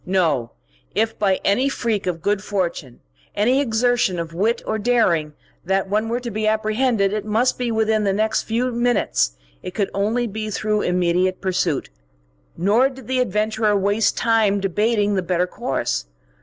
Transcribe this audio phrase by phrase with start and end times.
[0.03, 0.49] No;
[0.95, 3.01] if by any freak of good fortune,
[3.35, 7.71] any exertion of wit or daring, that one were to be apprehended, it must be
[7.71, 11.91] within the next few minutes, it could only be through immediate pursuit.
[12.57, 16.05] Nor did the adventurer waste time debating the better course.